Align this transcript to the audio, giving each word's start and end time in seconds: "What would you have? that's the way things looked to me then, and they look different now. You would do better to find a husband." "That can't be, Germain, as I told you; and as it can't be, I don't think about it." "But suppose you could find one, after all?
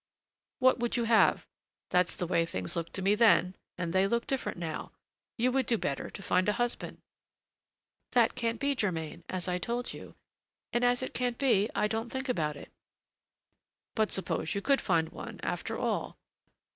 "What 0.57 0.79
would 0.79 0.97
you 0.97 1.03
have? 1.03 1.45
that's 1.91 2.15
the 2.15 2.25
way 2.25 2.43
things 2.43 2.75
looked 2.75 2.93
to 2.95 3.03
me 3.03 3.13
then, 3.13 3.55
and 3.77 3.93
they 3.93 4.07
look 4.07 4.25
different 4.25 4.57
now. 4.57 4.93
You 5.37 5.51
would 5.51 5.67
do 5.67 5.77
better 5.77 6.09
to 6.09 6.23
find 6.23 6.49
a 6.49 6.53
husband." 6.53 6.97
"That 8.13 8.33
can't 8.33 8.59
be, 8.59 8.73
Germain, 8.73 9.23
as 9.29 9.47
I 9.47 9.59
told 9.59 9.93
you; 9.93 10.15
and 10.73 10.83
as 10.83 11.03
it 11.03 11.13
can't 11.13 11.37
be, 11.37 11.69
I 11.75 11.87
don't 11.87 12.09
think 12.09 12.29
about 12.29 12.57
it." 12.57 12.71
"But 13.93 14.11
suppose 14.11 14.55
you 14.55 14.61
could 14.63 14.81
find 14.81 15.09
one, 15.09 15.39
after 15.43 15.77
all? 15.77 16.17